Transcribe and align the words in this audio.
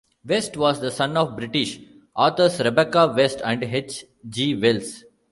West 0.25 0.57
was 0.57 0.79
the 0.81 0.89
son 0.89 1.15
of 1.15 1.35
British 1.37 1.79
authors 2.15 2.59
Rebecca 2.59 3.13
West 3.15 3.39
and 3.45 3.63
H. 3.63 4.03
G. 4.27 4.55
Wells. 4.55 5.03